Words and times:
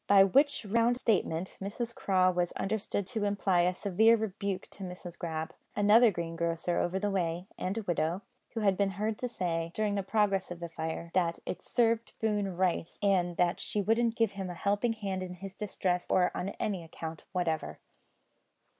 By 0.07 0.23
which 0.23 0.65
round 0.65 0.97
statement, 0.97 1.55
Mrs 1.61 1.93
Craw 1.93 2.31
was 2.31 2.53
understood 2.53 3.05
to 3.05 3.23
imply 3.23 3.61
a 3.61 3.75
severe 3.75 4.17
rebuke 4.17 4.67
to 4.71 4.83
Mrs 4.83 5.15
Grab 5.15 5.53
another 5.75 6.09
greengrocer 6.09 6.79
over 6.79 6.97
the 6.97 7.11
way 7.11 7.45
(and 7.55 7.77
a 7.77 7.83
widow) 7.83 8.23
who 8.55 8.61
had 8.61 8.75
been 8.75 8.89
heard 8.97 9.19
to 9.19 9.27
say, 9.27 9.69
during 9.75 9.93
the 9.93 10.01
progress 10.01 10.49
of 10.49 10.59
the 10.59 10.69
fire, 10.69 11.11
that 11.13 11.37
it 11.45 11.61
served 11.61 12.13
Boone 12.19 12.57
right, 12.57 12.97
and 13.03 13.37
that 13.37 13.59
she 13.59 13.79
wouldn't 13.79 14.15
give 14.15 14.31
him 14.31 14.49
a 14.49 14.55
helping 14.55 14.93
hand 14.93 15.21
in 15.21 15.35
his 15.35 15.53
distress 15.53 16.07
on 16.09 16.49
any 16.59 16.83
account 16.83 17.23
whatever. 17.31 17.77